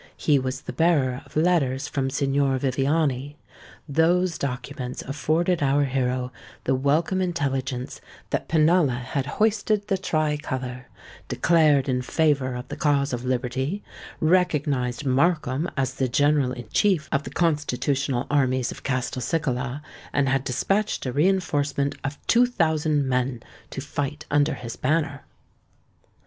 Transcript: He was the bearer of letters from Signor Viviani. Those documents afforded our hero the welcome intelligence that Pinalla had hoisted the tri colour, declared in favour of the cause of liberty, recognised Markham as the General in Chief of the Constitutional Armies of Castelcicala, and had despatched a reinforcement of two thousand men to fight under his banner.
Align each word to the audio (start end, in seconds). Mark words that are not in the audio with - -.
He 0.17 0.39
was 0.39 0.61
the 0.61 0.73
bearer 0.73 1.21
of 1.27 1.35
letters 1.35 1.87
from 1.87 2.09
Signor 2.09 2.57
Viviani. 2.57 3.37
Those 3.87 4.39
documents 4.39 5.03
afforded 5.03 5.61
our 5.61 5.83
hero 5.83 6.31
the 6.63 6.73
welcome 6.73 7.21
intelligence 7.21 8.01
that 8.31 8.47
Pinalla 8.49 8.97
had 8.97 9.27
hoisted 9.37 9.89
the 9.89 9.99
tri 9.99 10.37
colour, 10.37 10.87
declared 11.27 11.87
in 11.87 12.01
favour 12.01 12.55
of 12.55 12.67
the 12.69 12.75
cause 12.75 13.13
of 13.13 13.25
liberty, 13.25 13.83
recognised 14.19 15.05
Markham 15.05 15.69
as 15.77 15.93
the 15.93 16.07
General 16.09 16.51
in 16.51 16.67
Chief 16.69 17.07
of 17.11 17.21
the 17.21 17.29
Constitutional 17.29 18.25
Armies 18.31 18.71
of 18.71 18.81
Castelcicala, 18.81 19.83
and 20.11 20.27
had 20.27 20.43
despatched 20.43 21.05
a 21.05 21.11
reinforcement 21.11 21.93
of 22.03 22.17
two 22.25 22.47
thousand 22.47 23.07
men 23.07 23.43
to 23.69 23.81
fight 23.81 24.25
under 24.31 24.55
his 24.55 24.75
banner. 24.75 25.25